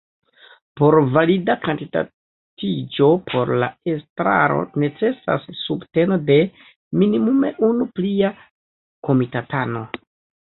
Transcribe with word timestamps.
Por 0.79 0.95
valida 1.15 1.55
kandidatiĝo 1.65 3.09
por 3.33 3.51
la 3.63 3.67
estraro 3.93 4.63
necesas 4.83 5.45
subteno 5.59 6.17
de 6.31 6.37
minimume 7.03 7.51
unu 7.69 7.87
plia 8.01 8.33
komitatano. 9.09 9.85